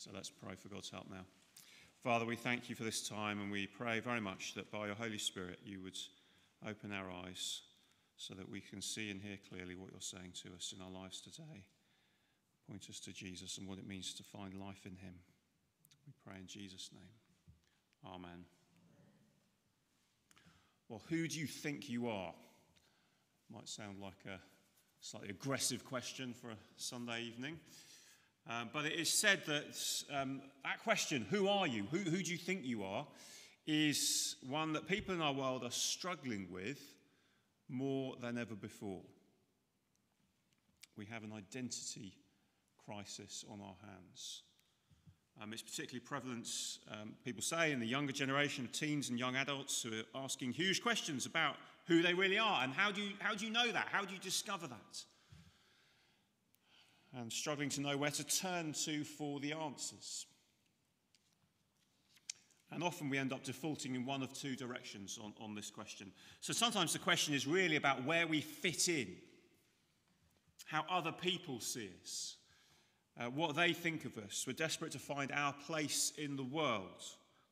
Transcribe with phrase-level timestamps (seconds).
[0.00, 1.26] So let's pray for God's help now.
[2.02, 4.94] Father, we thank you for this time and we pray very much that by your
[4.94, 5.98] Holy Spirit you would
[6.66, 7.60] open our eyes
[8.16, 10.90] so that we can see and hear clearly what you're saying to us in our
[10.90, 11.66] lives today.
[12.66, 15.12] Point us to Jesus and what it means to find life in him.
[16.06, 18.10] We pray in Jesus' name.
[18.14, 18.46] Amen.
[20.88, 22.32] Well, who do you think you are?
[23.52, 24.40] Might sound like a
[25.02, 27.60] slightly aggressive question for a Sunday evening.
[28.48, 29.78] Um, but it is said that
[30.12, 31.86] um, that question, who are you?
[31.90, 33.06] Who, who do you think you are?
[33.66, 36.80] is one that people in our world are struggling with
[37.68, 39.02] more than ever before.
[40.96, 42.14] We have an identity
[42.84, 44.42] crisis on our hands.
[45.40, 46.48] Um, it's particularly prevalent,
[46.90, 50.52] um, people say, in the younger generation of teens and young adults who are asking
[50.52, 51.54] huge questions about
[51.86, 53.86] who they really are and how do you, how do you know that?
[53.90, 55.04] How do you discover that?
[57.14, 60.26] And struggling to know where to turn to for the answers.
[62.72, 66.12] And often we end up defaulting in one of two directions on, on this question.
[66.40, 69.08] So sometimes the question is really about where we fit in,
[70.66, 72.36] how other people see us,
[73.18, 74.44] uh, what they think of us.
[74.46, 77.02] We're desperate to find our place in the world,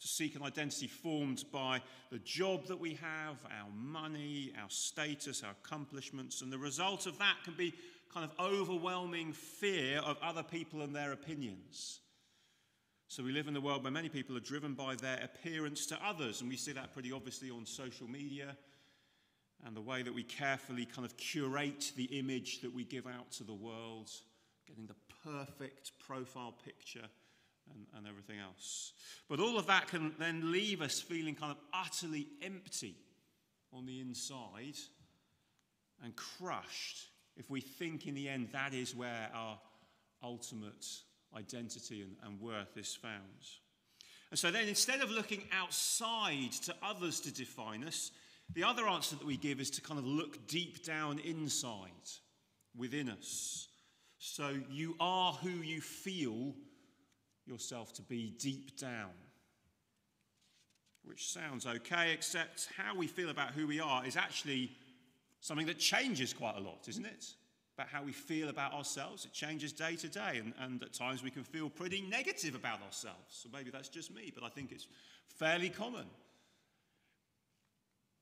[0.01, 1.83] to seek an identity formed by
[2.13, 6.43] the job that we have, our money, our status, our accomplishments.
[6.43, 7.75] And the result of that can be
[8.13, 12.01] kind of overwhelming fear of other people and their opinions.
[13.09, 15.99] So we live in a world where many people are driven by their appearance to
[16.05, 18.57] others, and we see that pretty obviously on social media
[19.67, 23.31] and the way that we carefully kind of curate the image that we give out
[23.33, 24.11] to the world,
[24.67, 24.95] getting the
[25.25, 27.09] perfect profile picture
[27.75, 28.93] and, and everything else.
[29.29, 32.95] But all of that can then leave us feeling kind of utterly empty
[33.73, 34.77] on the inside
[36.05, 37.07] and crushed
[37.39, 39.59] if we think in the end that is where our
[40.23, 40.87] ultimate
[41.37, 43.23] identity and, and worth is found.
[44.31, 48.11] And so then instead of looking outside to others to define us,
[48.55, 51.91] the other answer that we give is to kind of look deep down inside
[52.77, 53.69] within us.
[54.19, 56.55] So you are who you feel
[57.47, 59.11] yourself to be deep down.
[61.05, 64.73] Which sounds okay, except how we feel about who we are is actually
[65.41, 67.27] something that changes quite a lot, isn't it?
[67.77, 69.25] About how we feel about ourselves.
[69.25, 72.83] It changes day to day, and, and at times we can feel pretty negative about
[72.83, 73.19] ourselves.
[73.29, 74.87] So maybe that's just me, but I think it's
[75.39, 76.07] fairly common.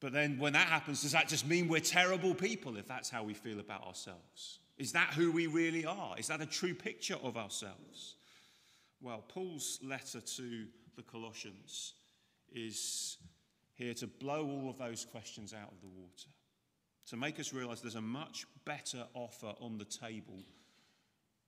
[0.00, 3.22] But then when that happens, does that just mean we're terrible people if that's how
[3.22, 4.58] we feel about ourselves?
[4.76, 6.18] Is that who we really are?
[6.18, 8.16] Is that a true picture of ourselves?
[9.00, 11.94] Well, Paul's letter to the Colossians
[12.52, 13.16] is
[13.74, 16.28] here to blow all of those questions out of the water
[17.08, 20.42] to make us realize there's a much better offer on the table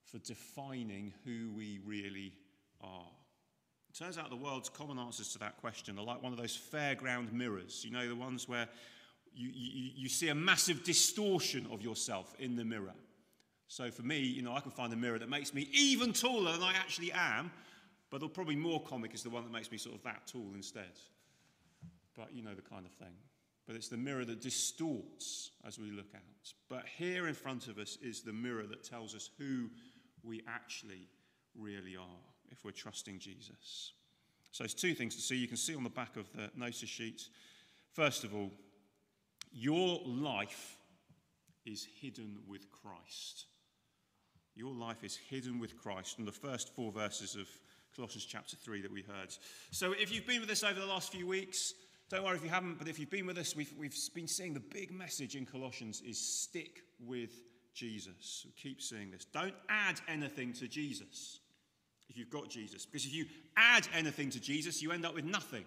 [0.05, 2.33] for defining who we really
[2.81, 3.07] are.
[3.89, 6.57] It turns out the world's common answers to that question are like one of those
[6.57, 8.67] fairground mirrors, you know, the ones where
[9.33, 12.93] you, you, you see a massive distortion of yourself in the mirror.
[13.67, 16.53] So for me, you know, I can find a mirror that makes me even taller
[16.53, 17.51] than I actually am,
[18.09, 20.97] but probably more comic is the one that makes me sort of that tall instead.
[22.15, 23.13] But you know the kind of thing
[23.69, 26.53] but it's the mirror that distorts as we look out.
[26.69, 29.69] But here in front of us is the mirror that tells us who
[30.23, 31.07] we actually
[31.55, 32.23] really are.
[32.51, 33.91] if we're trusting Jesus.
[34.51, 35.35] So there's two things to see.
[35.35, 37.21] You can see on the back of the notice sheet.
[37.93, 38.49] First of all,
[39.53, 40.79] your life
[41.63, 43.45] is hidden with Christ.
[44.55, 46.17] Your life is hidden with Christ.
[46.17, 47.47] In the first four verses of
[47.95, 49.31] Colossians chapter 3 that we heard.
[49.69, 51.75] So if you've been with us over the last few weeks,
[52.09, 54.53] don't worry if you haven't, but if you've been with us, we've, we've been seeing
[54.53, 57.31] the big message in Colossians is stick with
[57.73, 58.45] Jesus.
[58.45, 59.25] We keep seeing this.
[59.25, 61.39] Don't add anything to Jesus
[62.09, 62.85] if you've got Jesus.
[62.85, 63.25] Because if you
[63.55, 65.65] add anything to Jesus, you end up with nothing.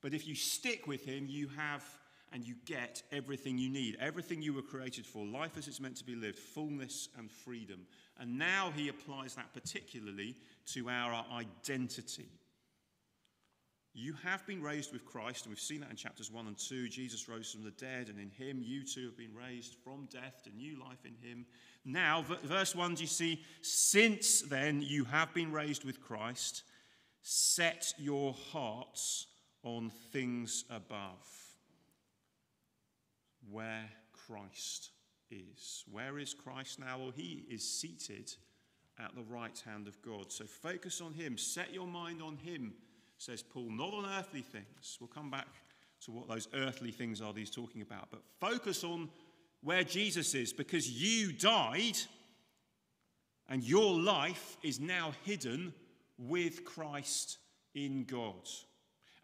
[0.00, 1.84] But if you stick with him, you have
[2.32, 5.96] and you get everything you need, everything you were created for, life as it's meant
[5.96, 7.86] to be lived, fullness and freedom.
[8.18, 10.36] And now he applies that particularly
[10.74, 12.26] to our identity.
[14.00, 16.88] You have been raised with Christ, and we've seen that in chapters 1 and 2.
[16.88, 20.40] Jesus rose from the dead, and in him you too have been raised from death
[20.44, 21.44] to new life in him.
[21.84, 23.42] Now, verse 1, do you see?
[23.60, 26.62] Since then you have been raised with Christ,
[27.22, 29.26] set your hearts
[29.64, 31.26] on things above,
[33.50, 34.90] where Christ
[35.28, 35.82] is.
[35.90, 36.98] Where is Christ now?
[36.98, 38.32] Well, he is seated
[38.96, 40.30] at the right hand of God.
[40.30, 42.74] So focus on him, set your mind on him
[43.18, 44.96] says Paul, not on earthly things.
[45.00, 45.48] We'll come back
[46.04, 49.08] to what those earthly things are that he's talking about, but focus on
[49.62, 51.98] where Jesus is because you died
[53.48, 55.74] and your life is now hidden
[56.16, 57.38] with Christ
[57.74, 58.48] in God.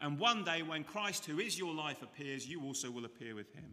[0.01, 3.53] And one day, when Christ, who is your life, appears, you also will appear with
[3.55, 3.71] him.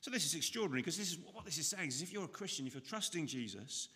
[0.00, 2.28] So, this is extraordinary because this is what this is saying is if you're a
[2.28, 3.88] Christian, if you're trusting Jesus,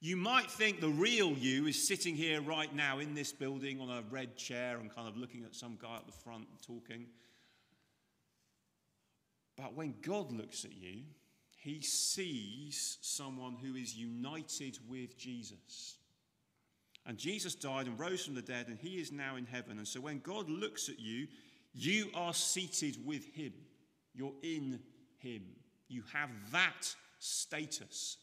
[0.00, 3.90] you might think the real you is sitting here right now in this building on
[3.90, 7.06] a red chair and kind of looking at some guy at the front talking.
[9.56, 11.02] But when God looks at you,
[11.58, 15.98] he sees someone who is united with Jesus.
[17.04, 19.76] And Jesus died and rose from the dead, and he is now in heaven.
[19.76, 21.26] And so when God looks at you,
[21.74, 23.52] you are seated with him.
[24.14, 24.80] You're in
[25.18, 25.42] him.
[25.88, 28.16] You have that status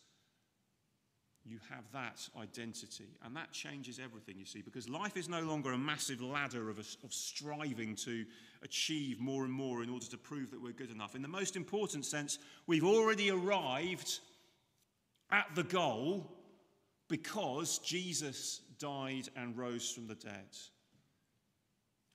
[1.47, 3.17] you have that identity.
[3.23, 6.77] And that changes everything, you see, because life is no longer a massive ladder of,
[6.77, 8.25] of striving to
[8.63, 11.15] achieve more and more in order to prove that we're good enough.
[11.15, 14.19] In the most important sense, we've already arrived
[15.31, 16.29] at the goal
[17.07, 20.57] because Jesus died and rose from the dead.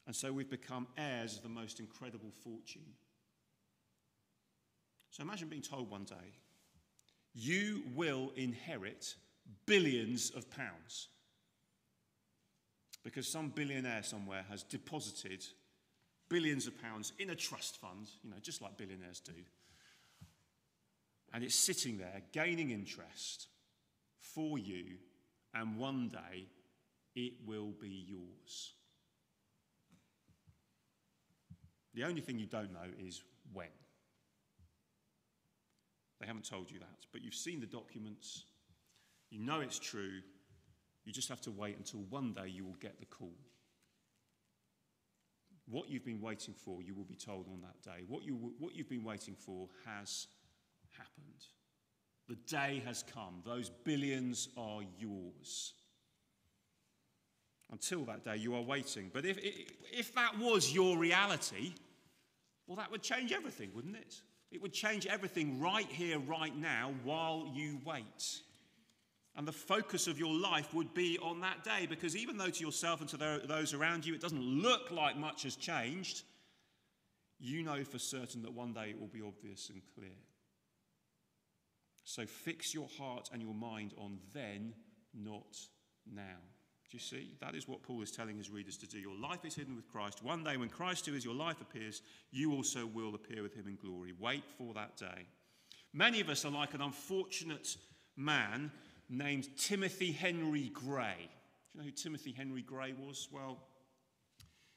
[0.06, 2.82] And so we've become heirs of the most incredible fortune.
[5.11, 6.34] So imagine being told one day,
[7.34, 9.14] you will inherit
[9.67, 11.08] billions of pounds.
[13.05, 15.44] Because some billionaire somewhere has deposited
[16.29, 19.32] billions of pounds in a trust fund, you know, just like billionaires do.
[21.34, 23.49] And it's sitting there gaining interest
[24.20, 24.96] for you,
[25.55, 26.46] and one day
[27.14, 28.73] it will be yours.
[31.94, 33.69] The only thing you don't know is when.
[36.23, 38.45] They haven't told you that, but you've seen the documents,
[39.29, 40.21] you know it's true.
[41.05, 43.35] You just have to wait until one day you will get the call.
[45.67, 48.05] What you've been waiting for, you will be told on that day.
[48.07, 50.29] What, you, what you've been waiting for has
[50.97, 51.43] happened.
[52.29, 53.43] The day has come.
[53.45, 55.75] Those billions are yours.
[57.73, 59.11] Until that day, you are waiting.
[59.13, 59.39] But if,
[59.93, 61.73] if that was your reality,
[62.69, 64.23] well, that would change everything, wouldn't it?
[64.53, 68.41] It would change everything right here, right now, while you wait.
[69.35, 72.65] And the focus of your life would be on that day because even though to
[72.65, 76.23] yourself and to those around you it doesn't look like much has changed,
[77.41, 80.11] you know for certain that one day it will be obvious and clear.
[82.05, 84.75] So fix your heart and your mind on then,
[85.15, 85.56] not
[86.13, 86.41] now.
[86.93, 87.31] Do you see?
[87.41, 88.99] That is what Paul is telling his readers to do.
[88.99, 90.22] Your life is hidden with Christ.
[90.22, 93.67] One day, when Christ, who is your life, appears, you also will appear with him
[93.67, 94.13] in glory.
[94.20, 95.25] Wait for that day.
[95.94, 97.79] Many of us are like an unfortunate
[98.15, 98.70] man
[99.08, 101.17] named Timothy Henry Gray.
[101.17, 103.27] Do you know who Timothy Henry Gray was?
[103.32, 103.56] Well,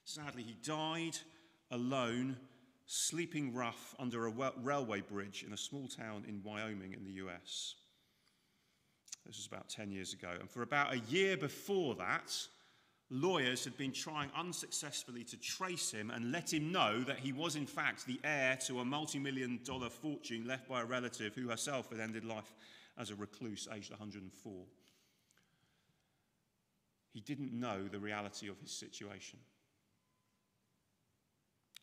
[0.06, 1.18] sadly, he died
[1.70, 2.38] alone,
[2.86, 7.76] sleeping rough under a railway bridge in a small town in Wyoming in the US.
[9.26, 10.32] This was about 10 years ago.
[10.40, 12.32] And for about a year before that,
[13.10, 17.56] lawyers had been trying unsuccessfully to trace him and let him know that he was,
[17.56, 21.50] in fact, the heir to a multi million dollar fortune left by a relative who
[21.50, 22.54] herself had ended life
[22.98, 24.66] as a recluse aged 104.
[27.14, 29.40] He didn't know the reality of his situation.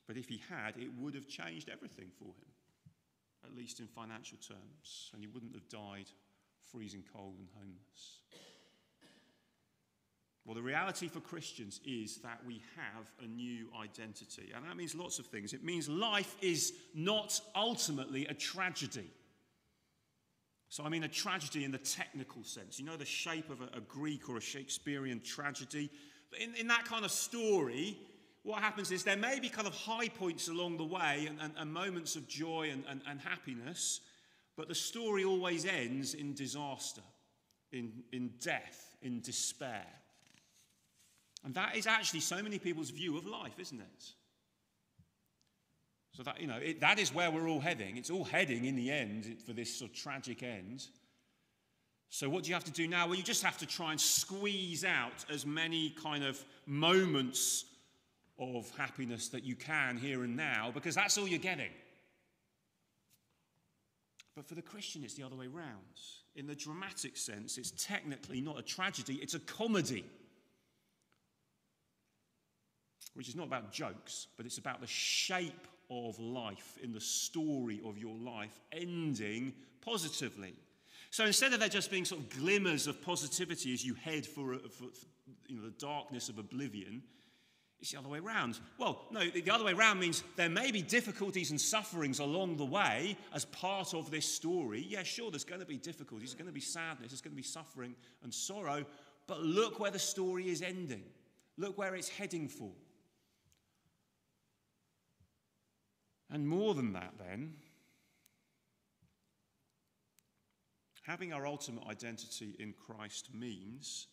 [0.07, 2.53] But if he had, it would have changed everything for him,
[3.45, 6.11] at least in financial terms, and he wouldn't have died
[6.73, 8.19] freezing cold and homeless.
[10.45, 14.53] Well, the reality for Christians is that we have a new identity.
[14.55, 15.53] And that means lots of things.
[15.53, 19.09] It means life is not ultimately a tragedy.
[20.69, 22.81] So, I mean, a tragedy in the technical sense.
[22.81, 25.91] You know, the shape of a, a Greek or a Shakespearean tragedy.
[26.41, 27.99] In, in that kind of story,
[28.43, 31.53] what happens is there may be kind of high points along the way and, and,
[31.57, 34.01] and moments of joy and, and happiness,
[34.57, 37.03] but the story always ends in disaster,
[37.73, 39.87] in, in death, in despair.
[41.45, 44.05] And that is actually so many people's view of life, isn't it?
[46.17, 47.97] So that, you know, it, that is where we're all heading.
[47.97, 50.87] It's all heading in the end for this sort of tragic end.
[52.11, 53.07] So what do you have to do now?
[53.07, 57.65] Well, you just have to try and squeeze out as many kind of moments
[58.39, 61.71] of happiness that you can here and now, because that's all you're getting.
[64.35, 66.01] But for the Christian, it's the other way round.
[66.35, 70.05] In the dramatic sense, it's technically not a tragedy, it's a comedy
[73.15, 77.81] which is not about jokes, but it's about the shape of life in the story
[77.85, 80.55] of your life ending positively.
[81.11, 84.57] So instead of there just being sort of glimmers of positivity as you head for,
[84.71, 84.85] for
[85.47, 87.03] you know, the darkness of oblivion,
[87.83, 88.61] it's the other way around.
[88.79, 92.65] Well, no, the other way around means there may be difficulties and sufferings along the
[92.65, 94.87] way as part of this story.
[94.89, 97.37] Yeah, sure, there's going to be difficulties, there's going to be sadness, there's going to
[97.37, 98.85] be suffering and sorrow,
[99.27, 101.03] but look where the story is ending.
[101.59, 102.71] Look where it's heading for.
[106.31, 107.55] And more than that, then,
[111.03, 114.07] having our ultimate identity in Christ means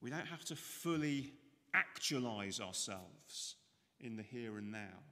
[0.00, 1.34] we don't have to fully
[1.74, 3.56] actualize ourselves
[4.00, 5.02] in the here and now.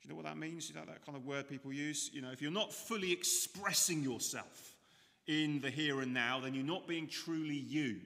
[0.00, 0.68] Do you know what that means?
[0.68, 2.10] You know that kind of word people use?
[2.12, 4.76] You know, if you're not fully expressing yourself
[5.26, 8.00] in the here and now, then you're not being truly you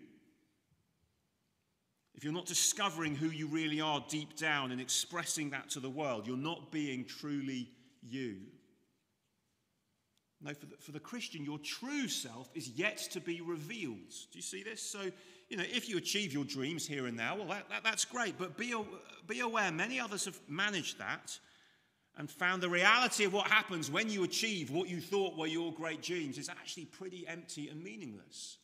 [2.16, 5.90] if you're not discovering who you really are deep down and expressing that to the
[5.90, 7.68] world, you're not being truly
[8.02, 8.38] you.
[10.42, 14.10] No, for the, for the Christian, your true self is yet to be revealed.
[14.32, 14.82] Do you see this?
[14.82, 15.10] So,
[15.48, 18.36] you know, if you achieve your dreams here and now, well, that, that, that's great.
[18.38, 18.74] But be,
[19.26, 21.38] be aware, many others have managed that
[22.18, 25.72] and found the reality of what happens when you achieve what you thought were your
[25.72, 28.58] great dreams is actually pretty empty and meaningless.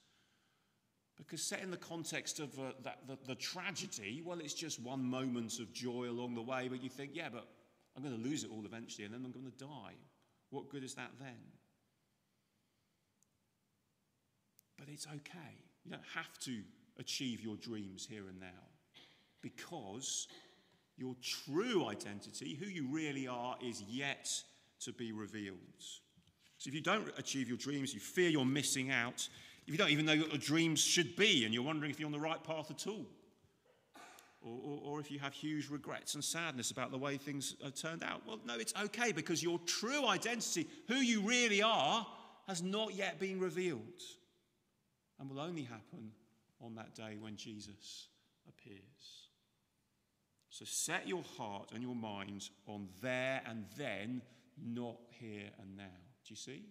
[1.18, 5.04] Because set in the context of uh, that, the, the tragedy, well, it's just one
[5.04, 7.46] moment of joy along the way, but you think, yeah, but
[7.94, 9.94] I'm going to lose it all eventually, and then I'm going to die.
[10.50, 11.36] What good is that then?
[14.84, 15.54] But it's okay.
[15.84, 16.58] You don't have to
[16.98, 18.64] achieve your dreams here and now
[19.40, 20.26] because
[20.96, 24.28] your true identity, who you really are, is yet
[24.80, 25.56] to be revealed.
[26.58, 29.28] So if you don't achieve your dreams, you fear you're missing out,
[29.68, 32.08] if you don't even know what your dreams should be and you're wondering if you're
[32.08, 33.06] on the right path at all,
[34.44, 37.76] or, or, or, if you have huge regrets and sadness about the way things have
[37.76, 42.04] turned out, well, no, it's okay because your true identity, who you really are,
[42.48, 44.02] has not yet been revealed
[45.22, 46.10] and will only happen
[46.60, 48.08] on that day when Jesus
[48.46, 49.28] appears.
[50.50, 54.20] So set your heart and your mind on there and then,
[54.62, 55.96] not here and now.
[56.26, 56.66] Do you see?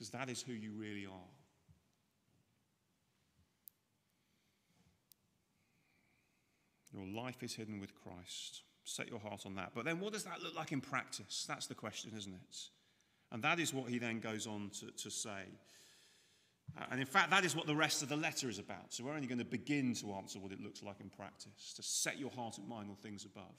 [0.00, 1.12] because that is who you really are.
[6.90, 8.62] Your life is hidden with Christ.
[8.84, 9.72] Set your heart on that.
[9.74, 11.44] But then, what does that look like in practice?
[11.46, 12.56] That's the question, isn't it?
[13.30, 15.44] And that is what he then goes on to, to say.
[16.78, 18.92] Uh, and in fact, that is what the rest of the letter is about.
[18.92, 21.82] So we're only going to begin to answer what it looks like in practice, to
[21.82, 23.54] set your heart and mind on things above.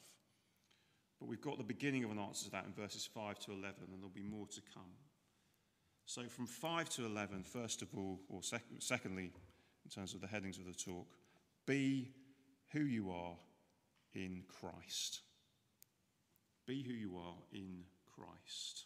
[1.20, 3.76] But we've got the beginning of an answer to that in verses 5 to 11,
[3.92, 4.90] and there'll be more to come.
[6.08, 9.32] So, from 5 to 11, first of all, or sec- secondly,
[9.86, 11.08] in terms of the headings of the talk,
[11.68, 12.10] be
[12.72, 13.36] who you are
[14.16, 15.22] in Christ.
[16.66, 17.84] Be who you are in
[18.16, 18.86] Christ.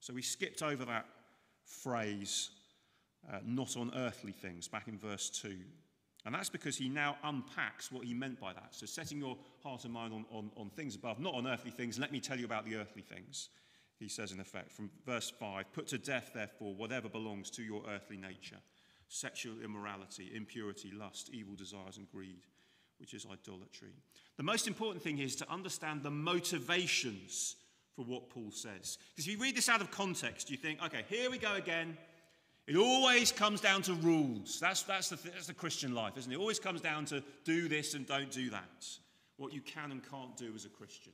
[0.00, 1.06] So, we skipped over that
[1.64, 2.50] phrase,
[3.32, 5.56] uh, not on earthly things, back in verse 2.
[6.26, 8.68] And that's because he now unpacks what he meant by that.
[8.70, 11.98] So, setting your heart and mind on, on, on things above, not on earthly things,
[11.98, 13.50] let me tell you about the earthly things
[13.98, 17.82] he says in effect from verse 5 Put to death, therefore, whatever belongs to your
[17.88, 18.58] earthly nature
[19.08, 22.40] sexual immorality, impurity, lust, evil desires, and greed,
[22.98, 23.92] which is idolatry.
[24.38, 27.56] The most important thing is to understand the motivations
[27.94, 28.98] for what Paul says.
[29.14, 31.96] Because if you read this out of context, you think, okay, here we go again.
[32.66, 34.58] It always comes down to rules.
[34.58, 36.36] That's, that's, the, that's the Christian life, isn't it?
[36.36, 38.86] It always comes down to do this and don't do that.
[39.36, 41.12] What you can and can't do as a Christian.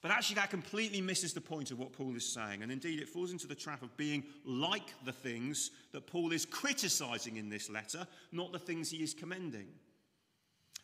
[0.00, 2.64] But actually, that completely misses the point of what Paul is saying.
[2.64, 6.44] And indeed, it falls into the trap of being like the things that Paul is
[6.44, 9.68] criticizing in this letter, not the things he is commending.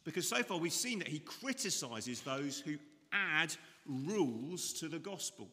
[0.04, 2.76] Because so far, we've seen that he criticizes those who
[3.12, 3.52] add
[3.86, 5.48] rules to the gospel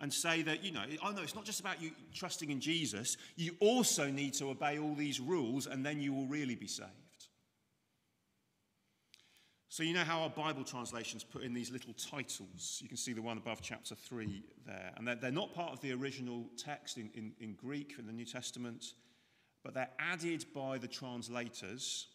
[0.00, 3.16] and say that, you know, oh no, it's not just about you trusting in Jesus,
[3.36, 6.90] you also need to obey all these rules and then you will really be saved.
[9.68, 12.78] So, you know how our Bible translations put in these little titles?
[12.80, 14.92] You can see the one above chapter 3 there.
[14.96, 18.12] And they're, they're not part of the original text in, in, in Greek in the
[18.12, 18.94] New Testament,
[19.62, 22.06] but they're added by the translators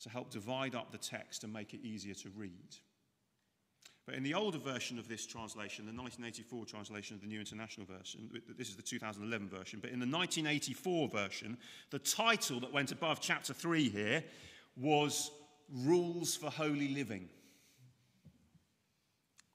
[0.00, 2.76] to help divide up the text and make it easier to read.
[4.06, 7.86] But in the older version of this translation, the 1984 translation of the New International
[7.86, 11.56] Version, this is the 2011 version, but in the 1984 version,
[11.90, 14.22] the title that went above chapter 3 here
[14.76, 15.30] was
[15.70, 17.30] Rules for Holy Living.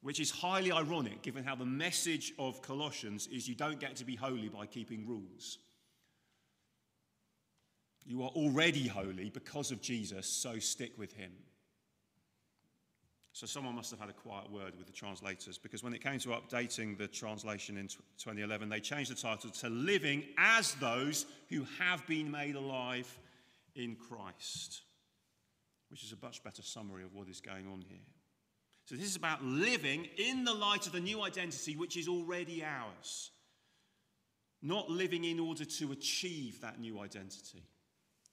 [0.02, 4.06] Which is highly ironic given how the message of Colossians is you don't get to
[4.06, 5.60] be holy by keeping rules.
[8.06, 11.34] You are already holy because of Jesus, so stick with him.
[13.34, 16.20] So someone must have had a quiet word with the translators because when it came
[16.20, 21.66] to updating the translation in 2011, they changed the title to Living as Those Who
[21.80, 23.20] Have Been Made Alive
[23.76, 24.82] in Christ,
[25.90, 28.00] which is a much better summary of what is going on here.
[28.86, 32.64] So this is about living in the light of the new identity which is already
[32.64, 33.30] ours,
[34.64, 37.64] not living in order to achieve that new identity.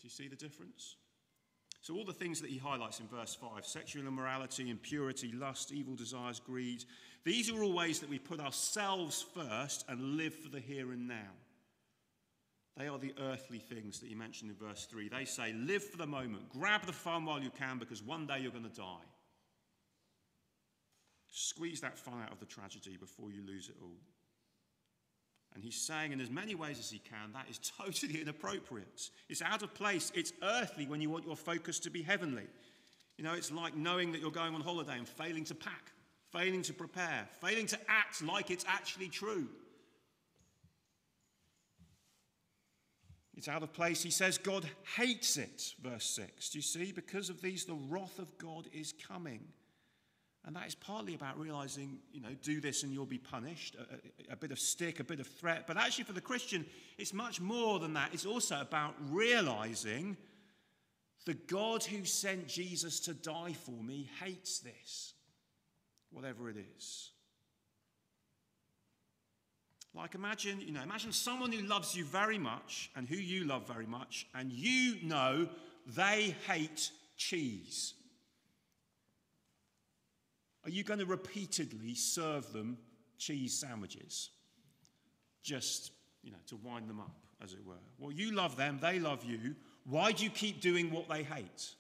[0.01, 0.97] Do you see the difference?
[1.87, 5.95] So, all the things that he highlights in verse 5 sexual immorality, impurity, lust, evil
[5.95, 6.85] desires, greed
[7.23, 11.07] these are all ways that we put ourselves first and live for the here and
[11.07, 11.31] now.
[12.77, 15.09] They are the earthly things that he mentioned in verse 3.
[15.11, 18.41] They say, Live for the moment, grab the fun while you can, because one day
[18.41, 19.07] you're going to die.
[21.31, 24.01] Squeeze that fun out of the tragedy before you lose it all.
[25.57, 29.11] And he's saying, in as many ways as he can, that is totally inappropriate.
[29.31, 30.13] It's out of place.
[30.15, 32.47] It's earthly when you want your focus to be heavenly.
[33.17, 35.93] You know, it's like knowing that you're going on holiday and failing to pack,
[36.31, 39.49] failing to prepare, failing to act like it's actually true.
[43.35, 44.03] It's out of place.
[44.03, 46.51] He says God hates it, verse 6.
[46.51, 46.93] Do you see?
[46.93, 49.41] Because of these, the wrath of God is coming.
[50.47, 54.31] And that is partly about realizing, you know, do this and you'll be punished, a,
[54.31, 55.67] a, a, bit of stick, a bit of threat.
[55.67, 56.65] But actually, for the Christian,
[56.99, 58.11] it's much more than that.
[58.13, 60.17] It's also about realizing
[61.25, 65.15] the God who sent Jesus to die for me hates this,
[66.13, 67.11] whatever it is.
[69.93, 73.67] Like, imagine, you know, imagine someone who loves you very much and who you love
[73.67, 75.49] very much, and you know
[75.87, 77.95] they hate cheese.
[80.67, 82.77] Are you going to repeatedly serve them
[83.19, 84.31] cheese sandwiches?
[85.45, 85.93] Just,
[86.25, 87.75] you know, to wind them up, as it were.
[88.01, 89.55] Well, you love them, they love you.
[89.85, 91.71] Why do you keep doing what they hate?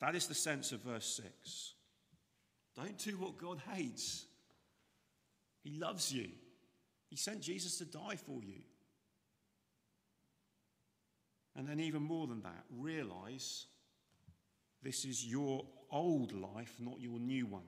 [0.00, 1.74] That is the sense of verse 6.
[2.74, 4.24] Don't do what God hates.
[5.62, 6.28] He loves you.
[7.10, 8.62] He sent Jesus to die for you.
[11.54, 13.66] And then, even more than that, realize
[14.82, 17.62] this is your old life, not your new one.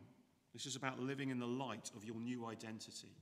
[0.52, 3.14] This is about living in the light of your new identity.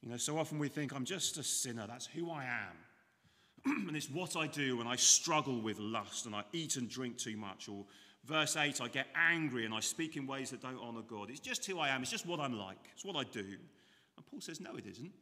[0.00, 3.86] You know, so often we think, I'm just a sinner, that's who I am.
[3.88, 7.18] and it's what I do when I struggle with lust and I eat and drink
[7.18, 7.68] too much.
[7.68, 7.84] Or
[8.24, 11.28] verse 8, I get angry and I speak in ways that don't honor God.
[11.30, 13.44] It's just who I am, it's just what I'm like, it's what I do.
[14.16, 15.12] And Paul says, No, it isn't.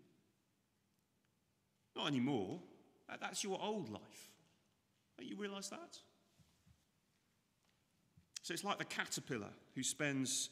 [1.97, 2.61] Not anymore.
[3.21, 4.31] That's your old life.
[5.17, 5.99] Don't you realize that?
[8.49, 10.49] So it's like the caterpillar who spends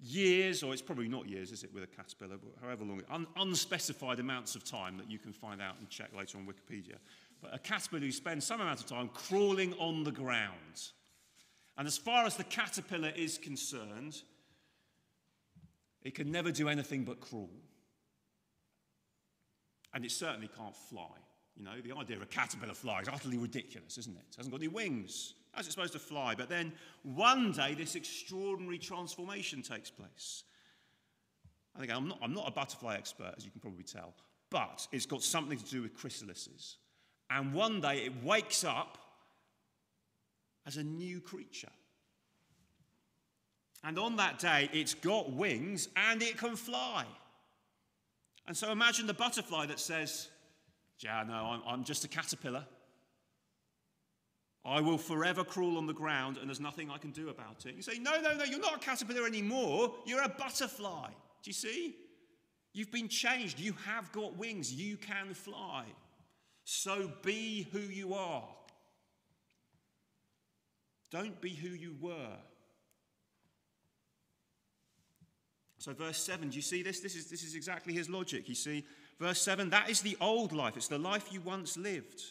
[0.00, 3.28] years, or it's probably not years, is it, with a caterpillar, but however long, un-
[3.36, 6.96] unspecified amounts of time that you can find out and check later on Wikipedia.
[7.40, 10.90] But a caterpillar who spends some amount of time crawling on the ground.
[11.78, 14.20] And as far as the caterpillar is concerned,
[16.02, 17.50] it can never do anything but crawl.
[19.94, 21.12] And it certainly can't fly.
[21.54, 24.24] You know, the idea of a caterpillar flying is utterly ridiculous, isn't it?
[24.32, 25.34] It hasn't got any wings.
[25.52, 26.34] How's it supposed to fly?
[26.34, 30.44] But then one day this extraordinary transformation takes place.
[31.76, 34.14] I think I'm not, I'm not a butterfly expert, as you can probably tell,
[34.50, 36.76] but it's got something to do with chrysalises.
[37.30, 38.98] And one day it wakes up
[40.66, 41.70] as a new creature.
[43.84, 47.04] And on that day, it's got wings and it can fly.
[48.46, 50.28] And so imagine the butterfly that says,
[51.00, 52.64] Yeah, no, I'm, I'm just a caterpillar.
[54.64, 57.74] I will forever crawl on the ground and there's nothing I can do about it.
[57.74, 59.92] You say, No, no, no, you're not a caterpillar anymore.
[60.06, 61.08] You're a butterfly.
[61.08, 61.96] Do you see?
[62.72, 63.58] You've been changed.
[63.58, 64.72] You have got wings.
[64.72, 65.84] You can fly.
[66.64, 68.48] So be who you are.
[71.10, 72.38] Don't be who you were.
[75.76, 77.00] So, verse 7, do you see this?
[77.00, 78.48] This is, this is exactly his logic.
[78.48, 78.84] You see,
[79.18, 80.76] verse 7, that is the old life.
[80.76, 82.22] It's the life you once lived.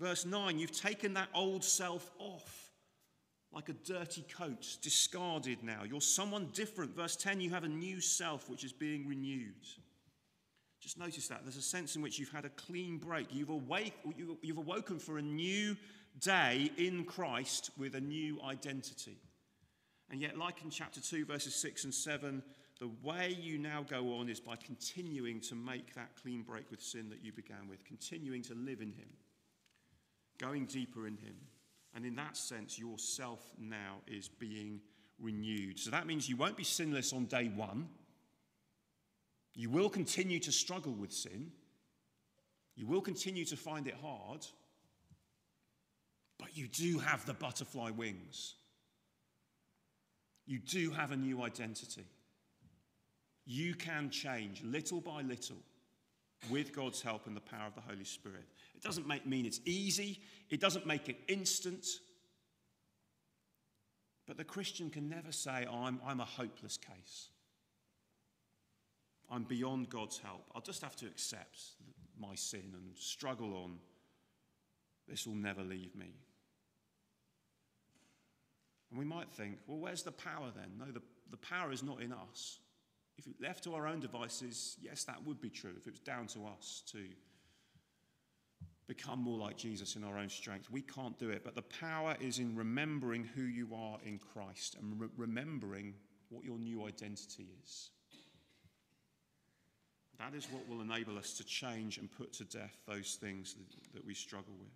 [0.00, 2.70] Verse 9, you've taken that old self off
[3.52, 5.82] like a dirty coat, discarded now.
[5.86, 6.96] You're someone different.
[6.96, 9.66] Verse 10, you have a new self which is being renewed.
[10.80, 11.40] Just notice that.
[11.42, 13.26] There's a sense in which you've had a clean break.
[13.30, 13.92] You've, awake,
[14.40, 15.76] you've awoken for a new
[16.18, 19.18] day in Christ with a new identity.
[20.10, 22.42] And yet, like in chapter 2, verses 6 and 7,
[22.78, 26.80] the way you now go on is by continuing to make that clean break with
[26.80, 29.08] sin that you began with, continuing to live in Him
[30.40, 31.36] going deeper in Him.
[31.94, 34.80] And in that sense, your self now is being
[35.20, 35.78] renewed.
[35.78, 37.88] So that means you won't be sinless on day one.
[39.54, 41.50] You will continue to struggle with sin.
[42.76, 44.46] You will continue to find it hard.
[46.38, 48.54] But you do have the butterfly wings.
[50.46, 52.06] You do have a new identity.
[53.44, 55.58] You can change little by little
[56.48, 58.46] with God's help and the power of the Holy Spirit.
[58.80, 61.86] It doesn't make, mean it's easy, it doesn't make it instant.
[64.26, 67.28] But the Christian can never say, I'm, I'm a hopeless case.
[69.30, 70.44] I'm beyond God's help.
[70.54, 71.58] I'll just have to accept
[72.18, 73.78] my sin and struggle on.
[75.06, 76.14] This will never leave me.
[78.88, 80.70] And we might think, well, where's the power then?
[80.78, 82.60] No, the, the power is not in us.
[83.18, 85.74] If it left to our own devices, yes, that would be true.
[85.76, 87.00] If it was down to us to
[88.90, 91.44] become more like Jesus in our own strength, we can't do it.
[91.44, 95.94] But the power is in remembering who you are in Christ and re- remembering
[96.28, 97.90] what your new identity is.
[100.18, 103.94] That is what will enable us to change and put to death those things that,
[103.94, 104.72] that we struggle with.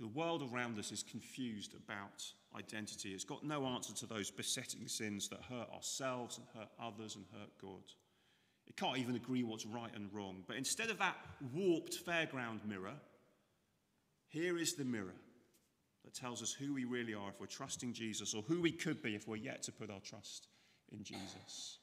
[0.00, 2.24] The world around us is confused about
[2.58, 3.10] identity.
[3.10, 7.24] It's got no answer to those besetting sins that hurt ourselves and hurt others and
[7.32, 7.84] hurt God.
[8.66, 10.42] It can't even agree what's right and wrong.
[10.46, 11.16] But instead of that
[11.52, 12.94] warped fairground mirror,
[14.28, 15.14] here is the mirror
[16.04, 19.02] that tells us who we really are if we're trusting Jesus or who we could
[19.02, 20.48] be if we're yet to put our trust
[20.92, 21.78] in Jesus.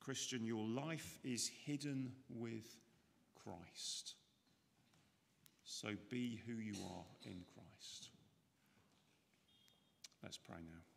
[0.00, 2.76] Christian, your life is hidden with
[3.44, 4.14] Christ.
[5.64, 8.08] So be who you are in Christ.
[10.22, 10.87] Let's pray now.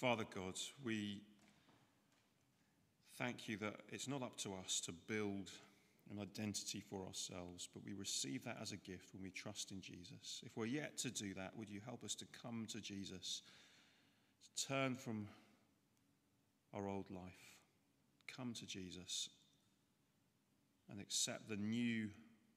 [0.00, 1.22] Father God, we
[3.16, 5.50] thank you that it's not up to us to build
[6.12, 9.80] an identity for ourselves, but we receive that as a gift when we trust in
[9.80, 10.40] Jesus.
[10.46, 13.42] If we're yet to do that, would you help us to come to Jesus,
[14.44, 15.26] to turn from
[16.72, 17.56] our old life,
[18.36, 19.28] come to Jesus,
[20.88, 22.08] and accept the new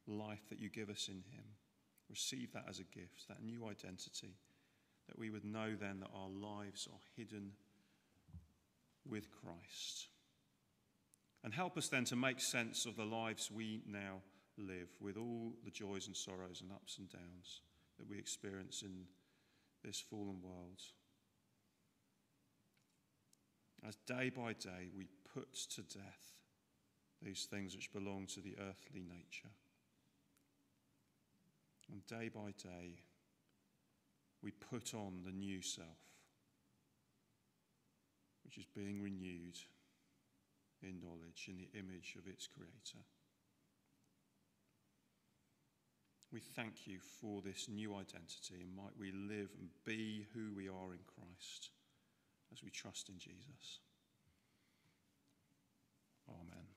[0.05, 1.45] life that you give us in Him?
[2.07, 4.35] Receive that as a gift, that new identity
[5.11, 7.51] that we would know then that our lives are hidden
[9.05, 10.07] with Christ.
[11.43, 14.21] And help us then to make sense of the lives we now
[14.57, 17.61] live with all the joys and sorrows and ups and downs
[17.97, 19.03] that we experience in
[19.83, 20.81] this fallen world.
[23.85, 26.35] As day by day we put to death
[27.21, 29.49] these things which belong to the earthly nature.
[31.91, 32.99] And day by day
[34.43, 35.87] we put on the new self,
[38.43, 39.57] which is being renewed
[40.81, 43.05] in knowledge in the image of its creator.
[46.31, 50.69] We thank you for this new identity, and might we live and be who we
[50.69, 51.71] are in Christ
[52.53, 53.79] as we trust in Jesus.
[56.29, 56.70] Amen.